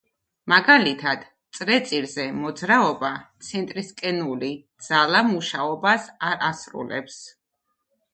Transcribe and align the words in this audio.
მაგალითად, 0.51 1.25
წრეწირზე 1.57 2.23
მოძრაობა 2.37 3.11
ცენტრისკენული 3.47 4.49
ძალა 4.87 5.21
მუშაობას 5.29 6.09
არ 6.31 6.41
ასრულებს. 6.49 7.21